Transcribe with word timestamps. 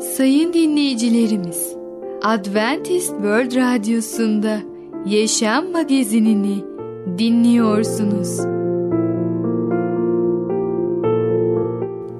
Sayın 0.00 0.52
dinleyicilerimiz, 0.52 1.76
Adventist 2.22 3.08
World 3.08 3.56
Radyosu'nda 3.56 4.58
Yaşam 5.06 5.72
Magazinini 5.72 6.64
dinliyorsunuz. 7.18 8.38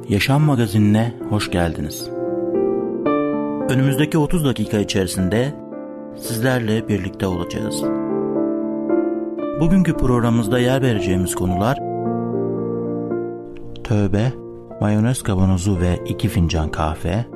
Yaşam 0.08 0.42
Magazinine 0.42 1.14
hoş 1.28 1.50
geldiniz. 1.50 2.11
Önümüzdeki 3.68 4.18
30 4.18 4.45
dakika 4.45 4.79
içerisinde 4.79 5.54
sizlerle 6.16 6.88
birlikte 6.88 7.27
olacağız. 7.27 7.82
Bugünkü 9.61 9.96
programımızda 9.96 10.58
yer 10.58 10.82
vereceğimiz 10.82 11.34
konular 11.34 11.79
Tövbe, 13.84 14.32
mayonez 14.80 15.22
kavanozu 15.22 15.80
ve 15.80 15.98
iki 16.06 16.29
fincan 16.29 16.70
kahve, 16.70 17.36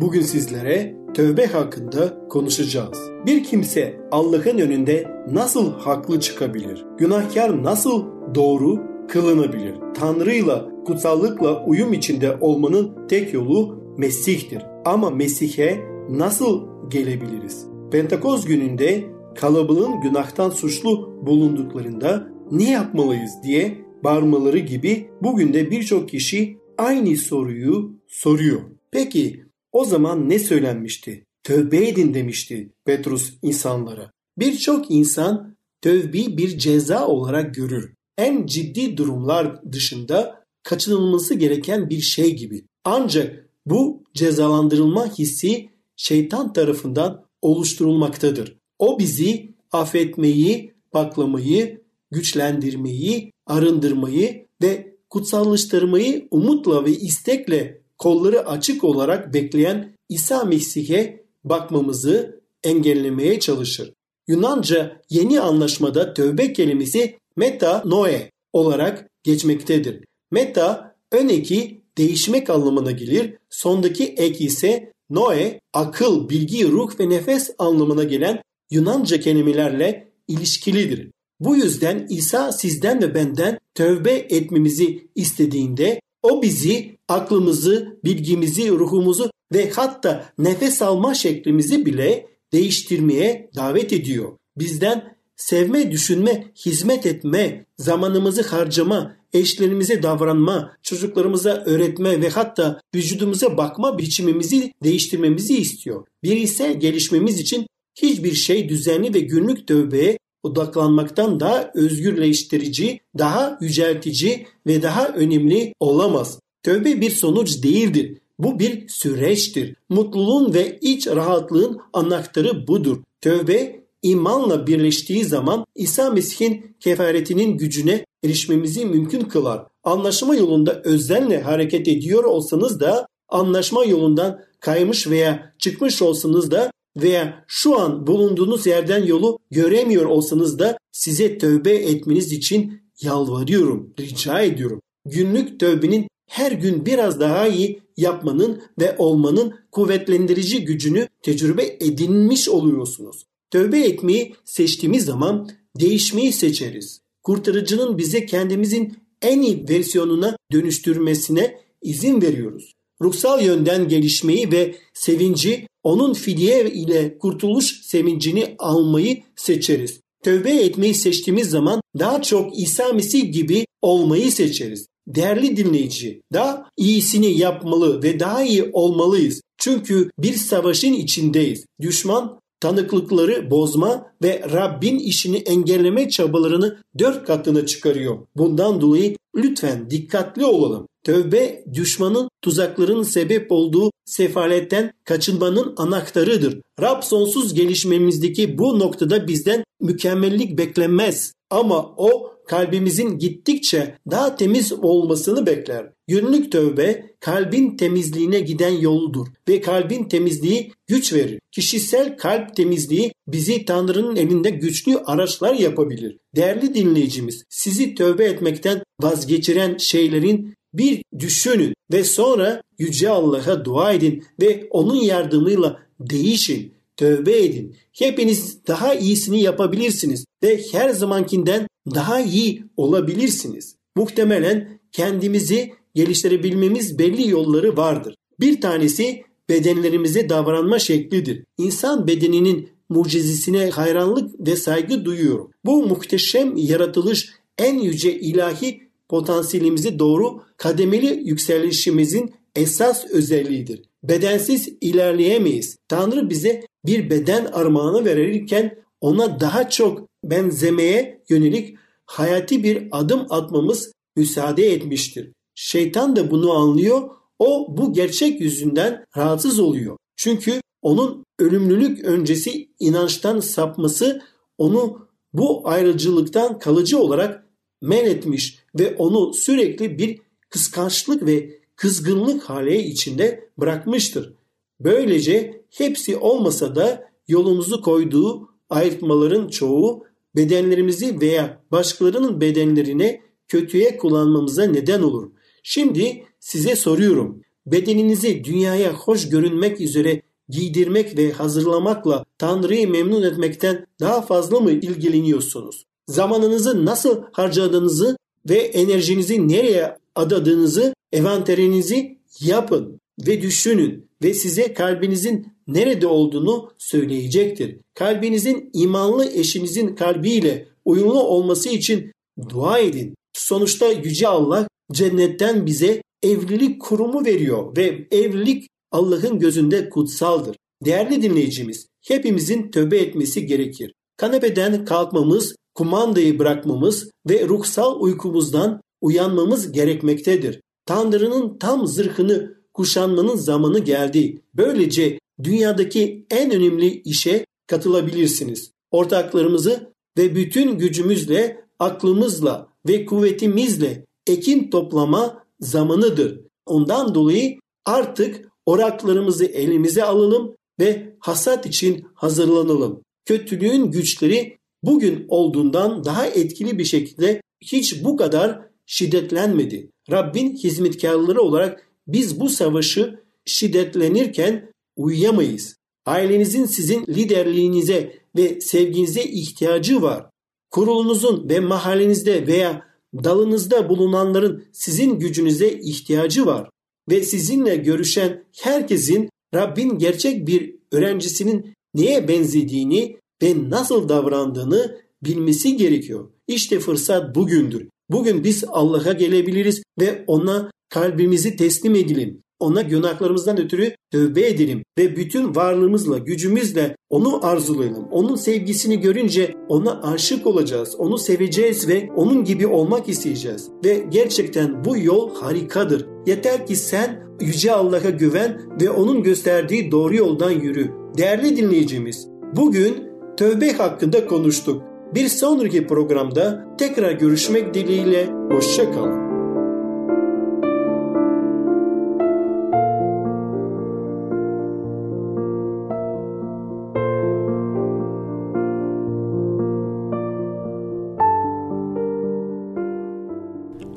Bugün 0.00 0.20
sizlere 0.20 0.96
tövbe 1.14 1.46
hakkında 1.46 2.28
konuşacağız. 2.28 2.98
Bir 3.26 3.44
kimse 3.44 4.00
Allah'ın 4.10 4.58
önünde 4.58 5.10
nasıl 5.32 5.72
haklı 5.72 6.20
çıkabilir? 6.20 6.84
Günahkar 6.98 7.62
nasıl 7.62 8.04
doğru 8.34 8.82
kılınabilir? 9.08 9.74
Tanrı'yla, 9.94 10.68
kutsallıkla 10.86 11.64
uyum 11.64 11.92
içinde 11.92 12.36
olmanın 12.40 13.08
tek 13.08 13.34
yolu 13.34 13.82
Mesih'tir. 13.98 14.62
Ama 14.84 15.10
Mesih'e 15.10 15.80
nasıl 16.10 16.66
gelebiliriz? 16.90 17.66
Pentakoz 17.92 18.46
gününde 18.46 19.04
kalabalığın 19.34 20.00
günahtan 20.00 20.50
suçlu 20.50 21.20
bulunduklarında 21.26 22.28
ne 22.50 22.70
yapmalıyız 22.70 23.32
diye 23.42 23.78
bağırmaları 24.04 24.58
gibi 24.58 25.10
bugün 25.22 25.52
de 25.52 25.70
birçok 25.70 26.08
kişi 26.08 26.58
aynı 26.78 27.16
soruyu 27.16 27.92
soruyor. 28.08 28.60
Peki 28.90 29.45
o 29.76 29.84
zaman 29.84 30.28
ne 30.28 30.38
söylenmişti? 30.38 31.24
Tövbe 31.42 31.88
edin 31.88 32.14
demişti 32.14 32.72
Petrus 32.84 33.32
insanlara. 33.42 34.10
Birçok 34.38 34.90
insan 34.90 35.56
tövbeyi 35.82 36.38
bir 36.38 36.58
ceza 36.58 37.06
olarak 37.06 37.54
görür. 37.54 37.94
En 38.18 38.46
ciddi 38.46 38.96
durumlar 38.96 39.72
dışında 39.72 40.44
kaçınılması 40.62 41.34
gereken 41.34 41.90
bir 41.90 42.00
şey 42.00 42.36
gibi. 42.36 42.64
Ancak 42.84 43.48
bu 43.66 44.04
cezalandırılma 44.14 45.18
hissi 45.18 45.68
şeytan 45.96 46.52
tarafından 46.52 47.24
oluşturulmaktadır. 47.42 48.56
O 48.78 48.98
bizi 48.98 49.54
affetmeyi, 49.72 50.74
baklamayı, 50.94 51.80
güçlendirmeyi, 52.10 53.32
arındırmayı 53.46 54.46
ve 54.62 54.96
kutsallaştırmayı 55.10 56.28
umutla 56.30 56.84
ve 56.84 56.90
istekle 56.90 57.85
kolları 57.98 58.48
açık 58.48 58.84
olarak 58.84 59.34
bekleyen 59.34 59.96
İsa 60.08 60.44
Mesih'e 60.44 61.24
bakmamızı 61.44 62.40
engellemeye 62.64 63.40
çalışır. 63.40 63.92
Yunanca 64.28 65.02
yeni 65.10 65.40
anlaşmada 65.40 66.14
tövbe 66.14 66.52
kelimesi 66.52 67.18
meta 67.36 67.82
noe 67.86 68.30
olarak 68.52 69.10
geçmektedir. 69.22 70.04
Meta 70.30 70.96
ön 71.12 71.28
eki 71.28 71.82
değişmek 71.98 72.50
anlamına 72.50 72.90
gelir. 72.90 73.34
Sondaki 73.50 74.04
ek 74.04 74.44
ise 74.44 74.92
noe 75.10 75.60
akıl, 75.72 76.28
bilgi, 76.28 76.68
ruh 76.68 77.00
ve 77.00 77.08
nefes 77.08 77.50
anlamına 77.58 78.04
gelen 78.04 78.42
Yunanca 78.70 79.20
kelimelerle 79.20 80.08
ilişkilidir. 80.28 81.10
Bu 81.40 81.56
yüzden 81.56 82.06
İsa 82.10 82.52
sizden 82.52 83.02
ve 83.02 83.14
benden 83.14 83.58
tövbe 83.74 84.12
etmemizi 84.12 85.08
istediğinde 85.14 86.00
o 86.22 86.42
bizi, 86.42 86.95
aklımızı, 87.08 87.98
bilgimizi, 88.04 88.70
ruhumuzu 88.70 89.30
ve 89.52 89.70
hatta 89.70 90.32
nefes 90.38 90.82
alma 90.82 91.14
şeklimizi 91.14 91.86
bile 91.86 92.26
değiştirmeye 92.52 93.50
davet 93.56 93.92
ediyor. 93.92 94.32
Bizden 94.58 95.16
sevme, 95.36 95.92
düşünme, 95.92 96.52
hizmet 96.66 97.06
etme, 97.06 97.66
zamanımızı 97.78 98.42
harcama, 98.42 99.16
eşlerimize 99.32 100.02
davranma, 100.02 100.76
çocuklarımıza 100.82 101.62
öğretme 101.66 102.20
ve 102.20 102.28
hatta 102.28 102.80
vücudumuza 102.94 103.56
bakma 103.56 103.98
biçimimizi 103.98 104.72
değiştirmemizi 104.84 105.56
istiyor. 105.56 106.06
Bir 106.22 106.36
ise 106.36 106.72
gelişmemiz 106.72 107.40
için 107.40 107.66
hiçbir 107.94 108.32
şey 108.32 108.68
düzenli 108.68 109.14
ve 109.14 109.20
günlük 109.20 109.66
tövbeye 109.66 110.18
odaklanmaktan 110.42 111.40
daha 111.40 111.70
özgürleştirici, 111.74 113.00
daha 113.18 113.58
yüceltici 113.60 114.46
ve 114.66 114.82
daha 114.82 115.08
önemli 115.08 115.72
olamaz. 115.80 116.38
Tövbe 116.66 117.00
bir 117.00 117.10
sonuç 117.10 117.62
değildir. 117.62 118.18
Bu 118.38 118.58
bir 118.58 118.88
süreçtir. 118.88 119.76
Mutluluğun 119.88 120.54
ve 120.54 120.78
iç 120.80 121.06
rahatlığın 121.06 121.78
anahtarı 121.92 122.68
budur. 122.68 122.96
Tövbe 123.20 123.84
imanla 124.02 124.66
birleştiği 124.66 125.24
zaman 125.24 125.64
İsa 125.74 126.10
Mesih'in 126.10 126.76
kefaretinin 126.80 127.56
gücüne 127.58 128.04
erişmemizi 128.24 128.86
mümkün 128.86 129.20
kılar. 129.20 129.66
Anlaşma 129.84 130.36
yolunda 130.36 130.82
özenle 130.84 131.42
hareket 131.42 131.88
ediyor 131.88 132.24
olsanız 132.24 132.80
da 132.80 133.06
anlaşma 133.28 133.84
yolundan 133.84 134.40
kaymış 134.60 135.06
veya 135.06 135.54
çıkmış 135.58 136.02
olsanız 136.02 136.50
da 136.50 136.70
veya 136.96 137.44
şu 137.46 137.80
an 137.80 138.06
bulunduğunuz 138.06 138.66
yerden 138.66 139.04
yolu 139.04 139.38
göremiyor 139.50 140.04
olsanız 140.04 140.58
da 140.58 140.78
size 140.92 141.38
tövbe 141.38 141.74
etmeniz 141.74 142.32
için 142.32 142.82
yalvarıyorum, 143.00 143.94
rica 144.00 144.40
ediyorum. 144.40 144.80
Günlük 145.04 145.60
tövbenin 145.60 146.06
her 146.26 146.52
gün 146.52 146.86
biraz 146.86 147.20
daha 147.20 147.48
iyi 147.48 147.80
yapmanın 147.96 148.62
ve 148.80 148.94
olmanın 148.98 149.54
kuvvetlendirici 149.72 150.64
gücünü 150.64 151.08
tecrübe 151.22 151.76
edinmiş 151.80 152.48
oluyorsunuz. 152.48 153.26
Tövbe 153.50 153.80
etmeyi 153.80 154.34
seçtiğimiz 154.44 155.04
zaman 155.04 155.50
değişmeyi 155.80 156.32
seçeriz. 156.32 157.00
Kurtarıcının 157.22 157.98
bize 157.98 158.26
kendimizin 158.26 158.98
en 159.22 159.40
iyi 159.40 159.68
versiyonuna 159.68 160.36
dönüştürmesine 160.52 161.60
izin 161.82 162.22
veriyoruz. 162.22 162.72
Ruhsal 163.00 163.44
yönden 163.44 163.88
gelişmeyi 163.88 164.52
ve 164.52 164.74
sevinci 164.94 165.66
onun 165.82 166.14
fidye 166.14 166.70
ile 166.70 167.18
kurtuluş 167.18 167.80
sevincini 167.82 168.54
almayı 168.58 169.22
seçeriz. 169.36 170.00
Tövbe 170.22 170.50
etmeyi 170.50 170.94
seçtiğimiz 170.94 171.50
zaman 171.50 171.80
daha 171.98 172.22
çok 172.22 172.58
İsa 172.58 172.92
Mesih 172.92 173.32
gibi 173.32 173.66
olmayı 173.82 174.32
seçeriz. 174.32 174.86
Değerli 175.06 175.56
dinleyici, 175.56 176.22
daha 176.32 176.70
iyisini 176.76 177.38
yapmalı 177.38 178.02
ve 178.02 178.20
daha 178.20 178.42
iyi 178.42 178.70
olmalıyız. 178.72 179.40
Çünkü 179.58 180.10
bir 180.18 180.34
savaşın 180.34 180.92
içindeyiz. 180.92 181.64
Düşman 181.80 182.40
tanıklıkları 182.60 183.50
bozma 183.50 184.06
ve 184.22 184.42
Rabbin 184.52 184.98
işini 184.98 185.36
engelleme 185.36 186.08
çabalarını 186.08 186.78
dört 186.98 187.26
katına 187.26 187.66
çıkarıyor. 187.66 188.18
Bundan 188.36 188.80
dolayı 188.80 189.16
lütfen 189.36 189.90
dikkatli 189.90 190.44
olalım. 190.44 190.86
Tövbe 191.04 191.64
düşmanın 191.74 192.28
tuzaklarının 192.42 193.02
sebep 193.02 193.52
olduğu 193.52 193.90
sefaletten 194.04 194.92
kaçınmanın 195.04 195.74
anahtarıdır. 195.76 196.60
Rab 196.80 197.02
sonsuz 197.02 197.54
gelişmemizdeki 197.54 198.58
bu 198.58 198.78
noktada 198.78 199.28
bizden 199.28 199.64
mükemmellik 199.80 200.58
beklenmez. 200.58 201.32
Ama 201.50 201.94
o 201.96 202.35
kalbimizin 202.48 203.18
gittikçe 203.18 203.98
daha 204.10 204.36
temiz 204.36 204.72
olmasını 204.72 205.46
bekler. 205.46 205.92
Günlük 206.08 206.52
tövbe 206.52 207.14
kalbin 207.20 207.76
temizliğine 207.76 208.40
giden 208.40 208.70
yoldur 208.70 209.26
ve 209.48 209.60
kalbin 209.60 210.04
temizliği 210.04 210.72
güç 210.86 211.12
verir. 211.12 211.40
Kişisel 211.52 212.16
kalp 212.16 212.56
temizliği 212.56 213.12
bizi 213.28 213.64
Tanrı'nın 213.64 214.16
elinde 214.16 214.50
güçlü 214.50 214.98
araçlar 214.98 215.54
yapabilir. 215.54 216.18
Değerli 216.36 216.74
dinleyicimiz, 216.74 217.44
sizi 217.48 217.94
tövbe 217.94 218.24
etmekten 218.24 218.82
vazgeçiren 219.02 219.76
şeylerin 219.76 220.54
bir 220.74 221.02
düşünün 221.18 221.74
ve 221.92 222.04
sonra 222.04 222.62
Yüce 222.78 223.08
Allah'a 223.08 223.64
dua 223.64 223.92
edin 223.92 224.24
ve 224.40 224.66
onun 224.70 224.96
yardımıyla 224.96 225.78
değişin, 226.00 226.72
tövbe 226.96 227.38
edin. 227.44 227.76
Hepiniz 227.92 228.66
daha 228.66 228.94
iyisini 228.94 229.42
yapabilirsiniz 229.42 230.24
ve 230.42 230.60
her 230.72 230.90
zamankinden 230.90 231.66
daha 231.94 232.20
iyi 232.20 232.64
olabilirsiniz. 232.76 233.76
Muhtemelen 233.96 234.80
kendimizi 234.92 235.72
geliştirebilmemiz 235.94 236.98
belli 236.98 237.30
yolları 237.30 237.76
vardır. 237.76 238.14
Bir 238.40 238.60
tanesi 238.60 239.22
bedenlerimize 239.48 240.28
davranma 240.28 240.78
şeklidir. 240.78 241.44
İnsan 241.58 242.06
bedeninin 242.06 242.68
mucizesine 242.88 243.70
hayranlık 243.70 244.48
ve 244.48 244.56
saygı 244.56 245.04
duyuyorum. 245.04 245.50
Bu 245.64 245.86
muhteşem 245.86 246.56
yaratılış 246.56 247.28
en 247.58 247.78
yüce 247.78 248.20
ilahi 248.20 248.80
potansiyelimize 249.08 249.98
doğru 249.98 250.42
kademeli 250.56 251.22
yükselişimizin 251.24 252.34
esas 252.56 253.06
özelliğidir. 253.06 253.82
Bedensiz 254.02 254.68
ilerleyemeyiz. 254.80 255.76
Tanrı 255.88 256.30
bize 256.30 256.62
bir 256.86 257.10
beden 257.10 257.44
armağanı 257.44 258.04
verirken 258.04 258.78
ona 259.00 259.40
daha 259.40 259.70
çok 259.70 260.08
benzemeye 260.24 261.22
yönelik 261.28 261.76
hayati 262.06 262.64
bir 262.64 262.88
adım 262.90 263.26
atmamız 263.30 263.92
müsaade 264.16 264.72
etmiştir. 264.72 265.32
Şeytan 265.54 266.16
da 266.16 266.30
bunu 266.30 266.52
anlıyor. 266.52 267.10
O 267.38 267.76
bu 267.76 267.92
gerçek 267.92 268.40
yüzünden 268.40 269.04
rahatsız 269.16 269.58
oluyor. 269.58 269.96
Çünkü 270.16 270.60
onun 270.82 271.24
ölümlülük 271.38 272.04
öncesi 272.04 272.68
inançtan 272.78 273.40
sapması 273.40 274.22
onu 274.58 275.08
bu 275.32 275.68
ayrıcılıktan 275.68 276.58
kalıcı 276.58 276.98
olarak 276.98 277.46
men 277.82 278.04
etmiş 278.04 278.58
ve 278.78 278.96
onu 278.96 279.34
sürekli 279.34 279.98
bir 279.98 280.20
kıskançlık 280.50 281.26
ve 281.26 281.60
kızgınlık 281.76 282.42
hali 282.42 282.76
içinde 282.76 283.48
bırakmıştır. 283.58 284.34
Böylece 284.80 285.64
hepsi 285.70 286.16
olmasa 286.16 286.74
da 286.76 287.10
yolumuzu 287.28 287.82
koyduğu 287.82 288.48
ayırtmaların 288.70 289.48
çoğu 289.48 290.04
bedenlerimizi 290.36 291.20
veya 291.20 291.62
başkalarının 291.72 292.40
bedenlerine 292.40 293.20
kötüye 293.48 293.96
kullanmamıza 293.96 294.64
neden 294.64 295.02
olur. 295.02 295.30
Şimdi 295.62 296.24
size 296.40 296.76
soruyorum. 296.76 297.42
Bedeninizi 297.66 298.44
dünyaya 298.44 298.92
hoş 298.92 299.28
görünmek 299.28 299.80
üzere 299.80 300.22
giydirmek 300.48 301.18
ve 301.18 301.32
hazırlamakla 301.32 302.24
Tanrı'yı 302.38 302.88
memnun 302.90 303.22
etmekten 303.22 303.86
daha 304.00 304.22
fazla 304.22 304.60
mı 304.60 304.70
ilgileniyorsunuz? 304.70 305.86
Zamanınızı 306.08 306.84
nasıl 306.84 307.22
harcadığınızı 307.32 308.16
ve 308.48 308.58
enerjinizi 308.58 309.48
nereye 309.48 309.96
adadığınızı, 310.14 310.94
envanterinizi 311.16 312.18
yapın 312.40 313.00
ve 313.26 313.42
düşünün 313.42 314.08
ve 314.22 314.34
size 314.34 314.74
kalbinizin 314.74 315.46
nerede 315.66 316.06
olduğunu 316.06 316.72
söyleyecektir. 316.78 317.76
Kalbinizin 317.94 318.70
imanlı 318.72 319.26
eşinizin 319.32 319.94
kalbiyle 319.94 320.68
uyumlu 320.84 321.22
olması 321.22 321.68
için 321.68 322.12
dua 322.48 322.78
edin. 322.78 323.14
Sonuçta 323.32 323.88
Yüce 323.88 324.28
Allah 324.28 324.68
cennetten 324.92 325.66
bize 325.66 326.02
evlilik 326.22 326.80
kurumu 326.80 327.24
veriyor 327.24 327.76
ve 327.76 328.06
evlilik 328.10 328.68
Allah'ın 328.92 329.38
gözünde 329.38 329.88
kutsaldır. 329.88 330.56
Değerli 330.84 331.22
dinleyicimiz, 331.22 331.86
hepimizin 332.06 332.70
tövbe 332.70 332.98
etmesi 332.98 333.46
gerekir. 333.46 333.92
Kanepeden 334.16 334.84
kalkmamız, 334.84 335.56
kumandayı 335.74 336.38
bırakmamız 336.38 337.10
ve 337.28 337.48
ruhsal 337.48 338.00
uykumuzdan 338.00 338.80
uyanmamız 339.00 339.72
gerekmektedir. 339.72 340.60
Tanrı'nın 340.86 341.58
tam 341.58 341.86
zırhını 341.86 342.56
kuşanmanın 342.74 343.36
zamanı 343.36 343.78
geldi. 343.78 344.42
Böylece 344.54 345.18
dünyadaki 345.42 346.26
en 346.30 346.50
önemli 346.50 347.00
işe 347.02 347.46
katılabilirsiniz. 347.66 348.70
Ortaklarımızı 348.90 349.92
ve 350.18 350.34
bütün 350.34 350.78
gücümüzle, 350.78 351.64
aklımızla 351.78 352.68
ve 352.88 353.06
kuvvetimizle 353.06 354.04
ekin 354.26 354.70
toplama 354.70 355.44
zamanıdır. 355.60 356.40
Ondan 356.66 357.14
dolayı 357.14 357.58
artık 357.84 358.48
oraklarımızı 358.66 359.44
elimize 359.44 360.04
alalım 360.04 360.54
ve 360.80 361.16
hasat 361.18 361.66
için 361.66 362.06
hazırlanalım. 362.14 363.02
Kötülüğün 363.24 363.90
güçleri 363.90 364.58
bugün 364.82 365.24
olduğundan 365.28 366.04
daha 366.04 366.26
etkili 366.26 366.78
bir 366.78 366.84
şekilde 366.84 367.42
hiç 367.60 368.04
bu 368.04 368.16
kadar 368.16 368.60
şiddetlenmedi. 368.86 369.90
Rabbin 370.10 370.56
hizmetkarları 370.56 371.40
olarak 371.40 371.86
biz 372.06 372.40
bu 372.40 372.48
savaşı 372.48 373.20
şiddetlenirken 373.44 374.72
uyuyamayız. 374.96 375.76
Ailenizin 376.06 376.64
sizin 376.64 377.06
liderliğinize 377.06 378.18
ve 378.36 378.60
sevginize 378.60 379.22
ihtiyacı 379.22 380.02
var. 380.02 380.26
Kurulunuzun 380.70 381.48
ve 381.48 381.60
mahallenizde 381.60 382.46
veya 382.46 382.86
dalınızda 383.24 383.88
bulunanların 383.88 384.64
sizin 384.72 385.18
gücünüze 385.18 385.70
ihtiyacı 385.70 386.46
var. 386.46 386.70
Ve 387.10 387.22
sizinle 387.22 387.76
görüşen 387.76 388.44
herkesin 388.60 389.30
Rabbin 389.54 389.98
gerçek 389.98 390.46
bir 390.46 390.74
öğrencisinin 390.92 391.74
neye 391.94 392.28
benzediğini 392.28 393.16
ve 393.42 393.70
nasıl 393.70 394.08
davrandığını 394.08 395.00
bilmesi 395.24 395.76
gerekiyor. 395.76 396.30
İşte 396.48 396.80
fırsat 396.80 397.34
bugündür. 397.34 397.88
Bugün 398.10 398.44
biz 398.44 398.64
Allah'a 398.68 399.12
gelebiliriz 399.12 399.82
ve 400.00 400.24
ona 400.26 400.70
kalbimizi 400.88 401.56
teslim 401.56 401.94
edelim. 401.94 402.42
Ona 402.60 402.82
günahlarımızdan 402.82 403.60
ötürü 403.60 403.94
tövbe 404.12 404.46
edelim 404.46 404.82
ve 404.98 405.16
bütün 405.16 405.54
varlığımızla, 405.54 406.18
gücümüzle 406.18 406.96
onu 407.10 407.46
arzulayalım. 407.46 408.08
Onun 408.10 408.36
sevgisini 408.36 409.00
görünce 409.00 409.54
ona 409.68 410.02
aşık 410.02 410.46
olacağız. 410.46 410.94
Onu 410.98 411.18
seveceğiz 411.18 411.88
ve 411.88 412.08
onun 412.16 412.44
gibi 412.44 412.66
olmak 412.66 413.08
isteyeceğiz. 413.08 413.68
Ve 413.84 414.06
gerçekten 414.08 414.84
bu 414.84 414.98
yol 414.98 415.34
harikadır. 415.34 416.06
Yeter 416.26 416.66
ki 416.66 416.76
sen 416.76 417.26
Yüce 417.40 417.72
Allah'a 417.72 418.10
güven 418.10 418.60
ve 418.80 418.90
onun 418.90 419.22
gösterdiği 419.22 419.90
doğru 419.90 420.16
yoldan 420.16 420.50
yürü. 420.50 420.90
Değerli 421.18 421.56
dinleyicimiz, 421.56 422.28
bugün 422.56 423.04
tövbe 423.36 423.72
hakkında 423.72 424.26
konuştuk. 424.26 424.82
Bir 425.14 425.28
sonraki 425.28 425.86
programda 425.86 426.64
tekrar 426.78 427.12
görüşmek 427.12 427.74
dileğiyle 427.74 428.26
hoşçakalın. 428.50 429.26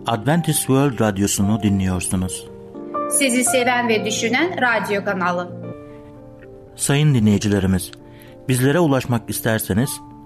Adventist 0.08 0.60
World 0.60 1.00
Radyosu'nu 1.00 1.64
dinliyorsunuz. 1.64 2.48
Sizi 3.12 3.44
seven 3.44 3.90
ve 3.90 4.06
düşünen 4.06 4.56
radyo 4.62 5.06
kanalı. 5.06 5.52
Sayın 6.76 7.14
dinleyicilerimiz, 7.16 7.92
bizlere 8.48 8.80
ulaşmak 8.80 9.30
isterseniz 9.30 9.90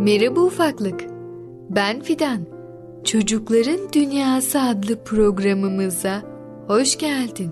Merhaba 0.00 0.40
ufaklık. 0.40 1.04
Ben 1.70 2.00
Fidan. 2.00 2.46
Çocukların 3.04 3.80
Dünyası 3.92 4.60
adlı 4.60 5.04
programımıza 5.04 6.22
hoş 6.66 6.98
geldin. 6.98 7.50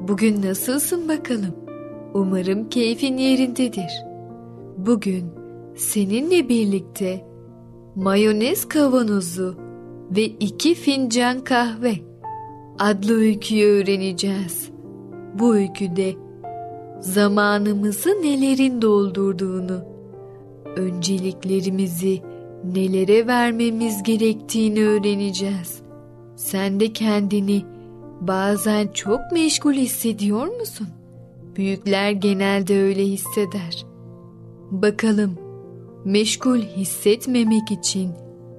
Bugün 0.00 0.42
nasılsın 0.42 1.08
bakalım? 1.08 1.54
Umarım 2.14 2.68
keyfin 2.68 3.16
yerindedir. 3.16 3.90
Bugün 4.76 5.24
seninle 5.76 6.48
birlikte 6.48 7.24
mayonez 7.94 8.68
kavanozu 8.68 9.56
ve 10.16 10.22
iki 10.24 10.74
fincan 10.74 11.40
kahve 11.40 11.94
adlı 12.78 13.14
öyküyü 13.14 13.66
öğreneceğiz. 13.66 14.70
Bu 15.38 15.54
öyküde 15.54 16.14
zamanımızı 17.00 18.10
nelerin 18.10 18.82
doldurduğunu, 18.82 19.93
önceliklerimizi 20.76 22.22
nelere 22.64 23.26
vermemiz 23.26 24.02
gerektiğini 24.02 24.84
öğreneceğiz. 24.84 25.82
Sen 26.36 26.80
de 26.80 26.92
kendini 26.92 27.62
bazen 28.20 28.88
çok 28.88 29.20
meşgul 29.32 29.72
hissediyor 29.72 30.46
musun? 30.46 30.88
Büyükler 31.56 32.10
genelde 32.10 32.82
öyle 32.82 33.02
hisseder. 33.04 33.86
Bakalım 34.70 35.38
meşgul 36.04 36.58
hissetmemek 36.58 37.70
için 37.70 38.10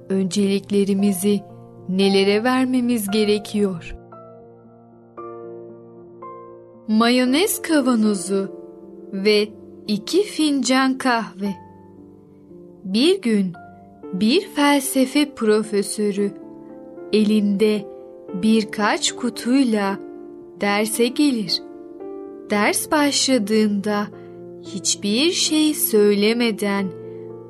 önceliklerimizi 0.08 1.40
nelere 1.88 2.44
vermemiz 2.44 3.10
gerekiyor? 3.10 3.96
Mayonez 6.88 7.62
kavanozu 7.62 8.52
ve 9.12 9.48
iki 9.86 10.22
fincan 10.22 10.98
kahve. 10.98 11.65
Bir 12.86 13.22
gün 13.22 13.52
bir 14.12 14.48
felsefe 14.48 15.34
profesörü 15.34 16.30
elinde 17.12 17.84
birkaç 18.42 19.12
kutuyla 19.12 19.98
derse 20.60 21.06
gelir. 21.06 21.62
Ders 22.50 22.90
başladığında 22.90 24.06
hiçbir 24.62 25.32
şey 25.32 25.74
söylemeden 25.74 26.86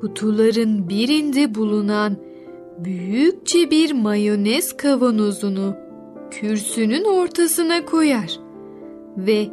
kutuların 0.01 0.89
birinde 0.89 1.55
bulunan 1.55 2.17
büyükçe 2.77 3.71
bir 3.71 3.91
mayonez 3.91 4.77
kavanozunu 4.77 5.75
kürsünün 6.31 7.03
ortasına 7.03 7.85
koyar 7.85 8.39
ve 9.17 9.47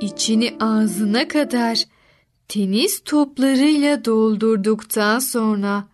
içini 0.00 0.50
ağzına 0.60 1.28
kadar 1.28 1.84
tenis 2.48 3.02
toplarıyla 3.04 4.04
doldurduktan 4.04 5.18
sonra 5.18 5.88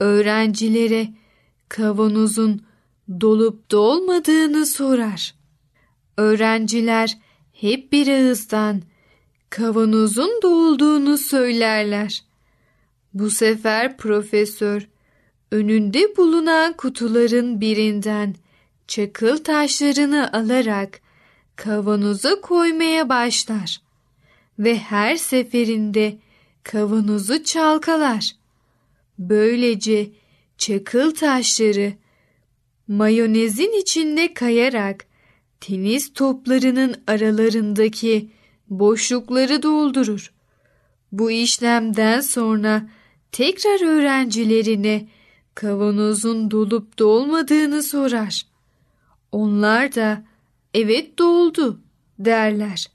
öğrencilere 0.00 1.08
kavanozun 1.68 2.62
dolup 3.20 3.70
dolmadığını 3.70 4.66
sorar. 4.66 5.34
Öğrenciler 6.16 7.18
hep 7.52 7.92
bir 7.92 8.08
ağızdan 8.08 8.82
kavanozun 9.50 10.40
dolduğunu 10.42 11.18
söylerler. 11.18 12.24
Bu 13.14 13.30
sefer 13.30 13.96
profesör 13.96 14.88
önünde 15.50 16.16
bulunan 16.16 16.72
kutuların 16.72 17.60
birinden 17.60 18.34
çakıl 18.86 19.36
taşlarını 19.36 20.32
alarak 20.32 21.00
kavanoza 21.56 22.40
koymaya 22.40 23.08
başlar 23.08 23.81
ve 24.62 24.78
her 24.78 25.16
seferinde 25.16 26.18
kavanozu 26.62 27.44
çalkalar. 27.44 28.30
Böylece 29.18 30.10
çakıl 30.58 31.14
taşları 31.14 31.92
mayonezin 32.88 33.80
içinde 33.80 34.34
kayarak 34.34 35.06
tenis 35.60 36.12
toplarının 36.12 36.94
aralarındaki 37.06 38.30
boşlukları 38.70 39.62
doldurur. 39.62 40.32
Bu 41.12 41.30
işlemden 41.30 42.20
sonra 42.20 42.88
tekrar 43.32 43.86
öğrencilerine 43.86 45.08
kavanozun 45.54 46.50
dolup 46.50 46.98
dolmadığını 46.98 47.82
sorar. 47.82 48.42
Onlar 49.32 49.94
da 49.94 50.24
evet 50.74 51.18
doldu 51.18 51.80
derler. 52.18 52.86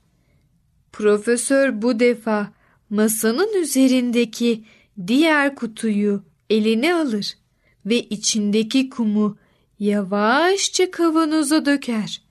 Profesör 0.92 1.82
bu 1.82 2.00
defa 2.00 2.52
masanın 2.90 3.62
üzerindeki 3.62 4.64
diğer 5.06 5.54
kutuyu 5.54 6.22
eline 6.50 6.94
alır 6.94 7.38
ve 7.86 8.00
içindeki 8.00 8.90
kumu 8.90 9.38
yavaşça 9.78 10.90
kavanoza 10.90 11.66
döker. 11.66 12.22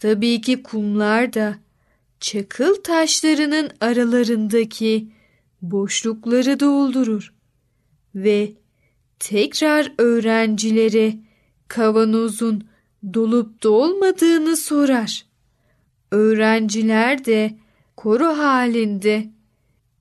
Tabii 0.00 0.40
ki 0.40 0.62
kumlar 0.62 1.32
da 1.32 1.58
çakıl 2.20 2.74
taşlarının 2.74 3.70
aralarındaki 3.80 5.08
boşlukları 5.62 6.60
doldurur 6.60 7.34
ve 8.14 8.52
tekrar 9.18 9.92
öğrencilere 9.98 11.16
kavanozun 11.68 12.64
dolup 13.14 13.62
dolmadığını 13.62 14.56
sorar. 14.56 15.26
Öğrenciler 16.10 17.24
de 17.24 17.58
koro 17.96 18.38
halinde 18.38 19.30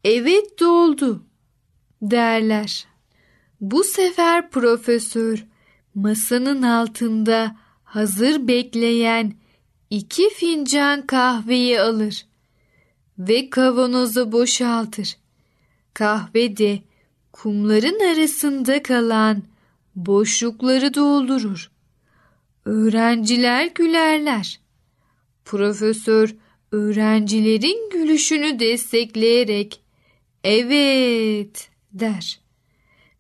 evet 0.04 0.60
doldu 0.60 1.24
derler. 2.02 2.88
Bu 3.62 3.84
sefer 3.84 4.50
profesör 4.50 5.46
masanın 5.96 6.62
altında 6.62 7.56
hazır 7.84 8.48
bekleyen 8.48 9.34
iki 9.90 10.30
fincan 10.30 11.08
kahveyi 11.08 11.82
alır 11.82 12.26
ve 13.18 13.50
kavanozu 13.50 14.32
boşaltır. 14.32 15.18
Kahve 15.94 16.58
de 16.58 16.80
kumların 17.34 18.14
arasında 18.14 18.84
kalan 18.84 19.44
boşlukları 19.96 20.94
doldurur. 20.94 21.72
Öğrenciler 22.66 23.66
gülerler. 23.76 24.60
Profesör 25.46 26.36
öğrencilerin 26.74 27.90
gülüşünü 27.90 28.60
destekleyerek 28.60 29.82
evet 30.44 31.70
der. 31.92 32.40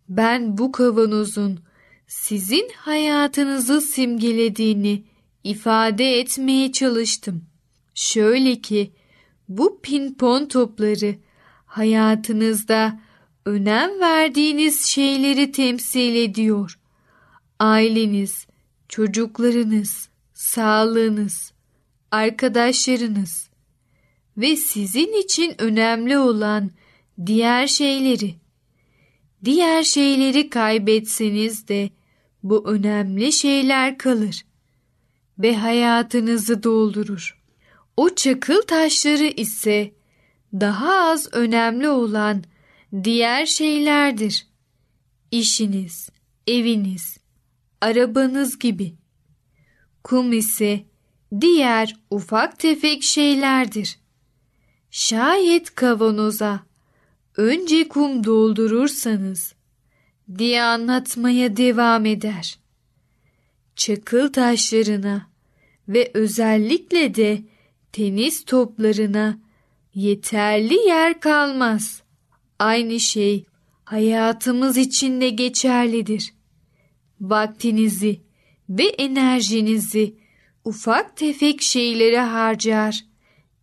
Ben 0.09 0.57
bu 0.57 0.71
kavanozun 0.71 1.59
sizin 2.07 2.69
hayatınızı 2.75 3.81
simgelediğini 3.81 5.03
ifade 5.43 6.19
etmeye 6.19 6.71
çalıştım. 6.71 7.45
Şöyle 7.95 8.61
ki 8.61 8.91
bu 9.49 9.81
pinpon 9.81 10.45
topları 10.45 11.15
hayatınızda 11.65 12.99
önem 13.45 13.99
verdiğiniz 13.99 14.85
şeyleri 14.85 15.51
temsil 15.51 16.15
ediyor. 16.15 16.79
Aileniz, 17.59 18.47
çocuklarınız, 18.89 20.09
sağlığınız, 20.33 21.52
arkadaşlarınız 22.13 23.49
ve 24.37 24.55
sizin 24.55 25.21
için 25.21 25.61
önemli 25.61 26.17
olan 26.17 26.71
diğer 27.25 27.67
şeyleri. 27.67 28.35
Diğer 29.45 29.83
şeyleri 29.83 30.49
kaybetseniz 30.49 31.67
de 31.67 31.89
bu 32.43 32.69
önemli 32.69 33.31
şeyler 33.31 33.97
kalır 33.97 34.45
ve 35.39 35.55
hayatınızı 35.55 36.63
doldurur. 36.63 37.41
O 37.97 38.15
çakıl 38.15 38.61
taşları 38.61 39.27
ise 39.27 39.91
daha 40.53 41.11
az 41.11 41.33
önemli 41.33 41.89
olan 41.89 42.43
diğer 43.03 43.45
şeylerdir. 43.45 44.47
İşiniz, 45.31 46.09
eviniz, 46.47 47.17
arabanız 47.81 48.59
gibi. 48.59 48.93
Kum 50.03 50.33
ise 50.33 50.92
diğer 51.41 51.95
ufak 52.09 52.59
tefek 52.59 53.03
şeylerdir. 53.03 53.99
Şayet 54.91 55.75
kavanoza 55.75 56.63
önce 57.37 57.87
kum 57.87 58.23
doldurursanız 58.23 59.53
diye 60.37 60.63
anlatmaya 60.63 61.57
devam 61.57 62.05
eder. 62.05 62.59
Çakıl 63.75 64.33
taşlarına 64.33 65.29
ve 65.87 66.11
özellikle 66.13 67.15
de 67.15 67.41
tenis 67.91 68.45
toplarına 68.45 69.39
yeterli 69.93 70.75
yer 70.75 71.19
kalmaz. 71.19 72.01
Aynı 72.59 72.99
şey 72.99 73.45
hayatımız 73.85 74.77
için 74.77 75.21
de 75.21 75.29
geçerlidir. 75.29 76.33
Vaktinizi 77.21 78.21
ve 78.69 78.83
enerjinizi 78.83 80.22
ufak 80.65 81.17
tefek 81.17 81.61
şeylere 81.61 82.19
harcar, 82.19 83.05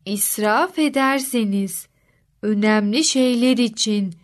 israf 0.07 0.79
ederseniz 0.79 1.87
önemli 2.43 3.05
şeyler 3.05 3.57
için 3.57 4.15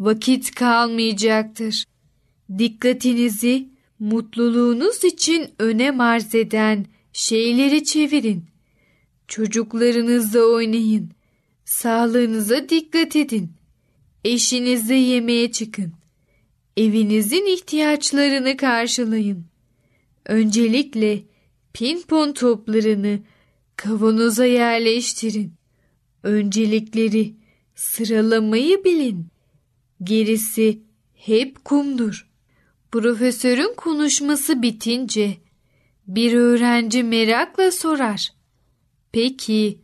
vakit 0.00 0.54
kalmayacaktır. 0.54 1.84
Dikkatinizi 2.58 3.68
mutluluğunuz 3.98 5.04
için 5.04 5.50
önem 5.58 6.00
arz 6.00 6.34
eden 6.34 6.86
şeyleri 7.12 7.84
çevirin. 7.84 8.44
Çocuklarınızla 9.28 10.40
oynayın. 10.40 11.10
Sağlığınıza 11.64 12.68
dikkat 12.68 13.16
edin. 13.16 13.52
Eşinizle 14.24 14.94
yemeğe 14.94 15.52
çıkın. 15.52 15.92
Evinizin 16.76 17.46
ihtiyaçlarını 17.46 18.56
karşılayın. 18.56 19.44
Öncelikle 20.26 21.22
pinpon 21.74 22.32
toplarını 22.32 23.18
kavanoza 23.76 24.44
yerleştirin. 24.44 25.54
Öncelikleri 26.22 27.34
sıralamayı 27.74 28.84
bilin. 28.84 29.26
Gerisi 30.02 30.82
hep 31.14 31.64
kumdur. 31.64 32.28
Profesörün 32.92 33.74
konuşması 33.76 34.62
bitince 34.62 35.36
bir 36.06 36.32
öğrenci 36.32 37.02
merakla 37.02 37.70
sorar. 37.70 38.32
Peki 39.12 39.78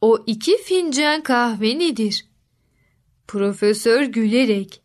o 0.00 0.24
iki 0.26 0.62
fincan 0.62 1.22
kahve 1.22 1.78
nedir? 1.78 2.26
Profesör 3.28 4.02
gülerek 4.02 4.82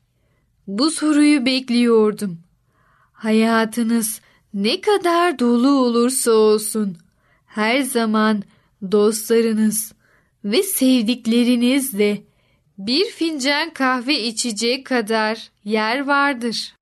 bu 0.67 0.91
soruyu 0.91 1.45
bekliyordum. 1.45 2.39
Hayatınız 3.13 4.22
ne 4.53 4.81
kadar 4.81 5.39
dolu 5.39 5.69
olursa 5.69 6.31
olsun 6.31 6.98
her 7.45 7.81
zaman 7.81 8.43
dostlarınız 8.91 9.93
ve 10.45 10.63
sevdiklerinizle 10.63 12.24
bir 12.77 13.05
fincan 13.05 13.74
kahve 13.74 14.24
içecek 14.24 14.86
kadar 14.86 15.51
yer 15.63 16.07
vardır. 16.07 16.75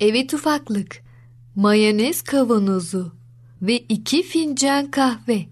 Evet 0.00 0.34
ufaklık, 0.34 1.02
mayonez 1.56 2.22
kavanozu 2.22 3.12
ve 3.62 3.78
iki 3.78 4.22
fincan 4.22 4.90
kahve 4.90 5.46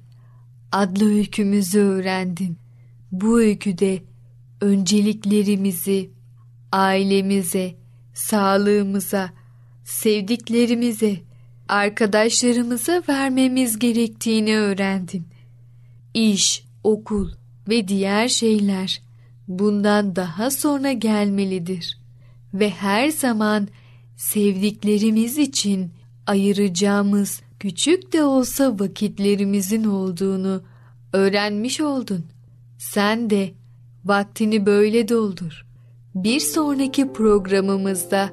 adlı 0.73 1.15
öykümüzü 1.15 1.79
öğrendin. 1.79 2.59
Bu 3.13 3.41
öyküde 3.41 4.03
önceliklerimizi 4.61 6.11
ailemize, 6.73 7.84
sağlığımıza, 8.15 9.31
sevdiklerimize, 9.85 11.21
arkadaşlarımıza 11.69 13.03
vermemiz 13.09 13.79
gerektiğini 13.79 14.57
öğrendin. 14.57 15.27
İş, 16.15 16.65
okul 16.85 17.31
ve 17.69 17.89
diğer 17.89 18.29
şeyler 18.29 19.03
bundan 19.49 20.17
daha 20.17 20.51
sonra 20.51 20.93
gelmelidir 20.93 21.99
ve 22.55 22.71
her 22.71 23.09
zaman 23.09 23.69
sevdiklerimiz 24.17 25.39
için 25.39 25.93
ayıracağımız 26.27 27.43
küçük 27.61 28.13
de 28.13 28.25
olsa 28.25 28.79
vakitlerimizin 28.79 29.85
olduğunu 29.85 30.63
öğrenmiş 31.13 31.81
oldun. 31.81 32.25
Sen 32.79 33.31
de 33.31 33.53
vaktini 34.05 34.67
böyle 34.67 35.09
doldur. 35.09 35.64
Bir 36.15 36.41
sonraki 36.41 37.13
programımızda 37.13 38.31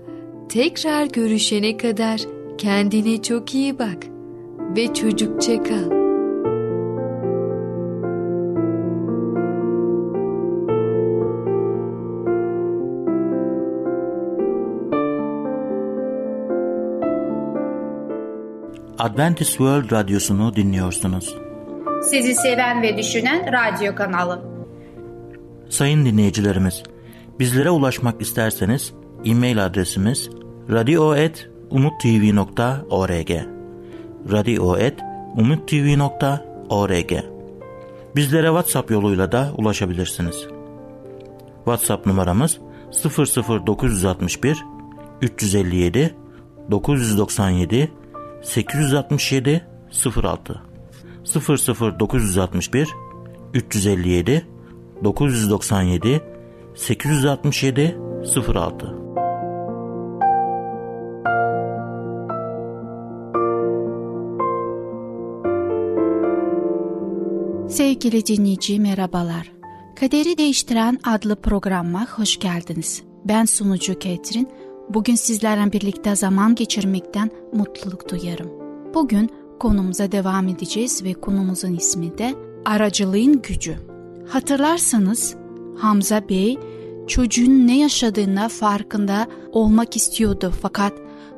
tekrar 0.49 1.05
görüşene 1.05 1.77
kadar 1.77 2.21
kendine 2.57 3.21
çok 3.21 3.55
iyi 3.55 3.79
bak 3.79 3.97
ve 4.75 4.93
çocukça 4.93 5.63
kal. 5.63 6.01
Adventist 18.99 19.49
World 19.49 19.91
Radyosu'nu 19.91 20.55
dinliyorsunuz. 20.55 21.35
Sizi 22.03 22.35
seven 22.35 22.81
ve 22.81 22.97
düşünen 22.97 23.45
radyo 23.53 23.95
kanalı. 23.95 24.41
Sayın 25.69 26.05
dinleyicilerimiz, 26.05 26.83
bizlere 27.41 27.69
ulaşmak 27.69 28.21
isterseniz 28.21 28.93
e-mail 29.25 29.65
adresimiz 29.65 30.29
radio.umutv.org 30.69 33.31
radio.umutv.org 34.31 37.11
Bizlere 38.15 38.47
WhatsApp 38.47 38.91
yoluyla 38.91 39.31
da 39.31 39.51
ulaşabilirsiniz. 39.57 40.47
WhatsApp 41.55 42.05
numaramız 42.05 42.57
00961 43.03 44.63
357 45.21 46.15
997 46.71 47.91
867 48.43 49.67
06 50.23 50.61
00961 51.99 52.89
357 53.53 54.47
997 55.03 56.30
867 56.75 57.97
06 58.47 59.01
Sevgili 67.69 68.25
dinleyici 68.25 68.79
merhabalar. 68.79 69.51
Kaderi 69.99 70.37
Değiştiren 70.37 70.99
adlı 71.03 71.35
programa 71.35 72.07
hoş 72.07 72.39
geldiniz. 72.39 73.03
Ben 73.25 73.45
sunucu 73.45 73.99
Ketrin. 73.99 74.49
Bugün 74.89 75.15
sizlerle 75.15 75.71
birlikte 75.71 76.15
zaman 76.15 76.55
geçirmekten 76.55 77.29
mutluluk 77.53 78.11
duyarım. 78.11 78.49
Bugün 78.93 79.29
konumuza 79.59 80.11
devam 80.11 80.47
edeceğiz 80.47 81.03
ve 81.03 81.13
konumuzun 81.13 81.73
ismi 81.73 82.17
de 82.17 82.35
aracılığın 82.65 83.41
gücü. 83.41 83.75
Hatırlarsanız 84.27 85.40
Hamza 85.77 86.29
Bey 86.29 86.57
çocuğun 87.07 87.67
ne 87.67 87.79
yaşadığına 87.79 88.49
farkında 88.49 89.27
olmak 89.51 89.95
istiyordu 89.95 90.53
fakat 90.61 90.93